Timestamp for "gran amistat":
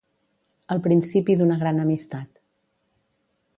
1.65-2.43